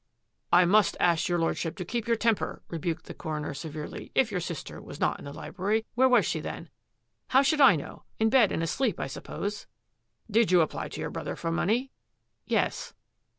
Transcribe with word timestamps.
""I 0.51 0.65
must 0.65 0.97
ask 0.99 1.29
your 1.29 1.37
Lordship 1.37 1.75
to 1.77 1.85
keep 1.85 2.07
your 2.07 2.15
tem 2.17 2.33
per," 2.33 2.63
rebuked 2.69 3.05
the 3.05 3.13
coroner 3.13 3.53
severely." 3.53 4.11
If 4.15 4.31
your 4.31 4.39
sister 4.39 4.81
was 4.81 4.99
not 4.99 5.19
in 5.19 5.25
the 5.25 5.31
library, 5.31 5.85
where 5.93 6.09
was 6.09 6.25
she 6.25 6.39
then?" 6.39 6.71
"How 7.27 7.43
should 7.43 7.61
I 7.61 7.75
know? 7.75 8.05
In 8.17 8.31
bed 8.31 8.51
and 8.51 8.63
asleep, 8.63 8.99
I 8.99 9.05
suppose."" 9.05 9.67
Did 10.37 10.51
you 10.51 10.61
apply 10.61 10.87
to 10.89 11.01
your 11.01 11.11
brother 11.11 11.35
for 11.35 11.51
money? 11.51 11.91
""Yes." 12.47 12.95